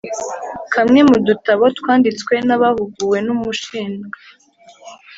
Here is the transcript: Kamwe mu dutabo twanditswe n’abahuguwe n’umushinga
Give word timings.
Kamwe 0.73 0.99
mu 1.09 1.17
dutabo 1.27 1.63
twanditswe 1.77 2.33
n’abahuguwe 2.47 3.17
n’umushinga 3.25 4.17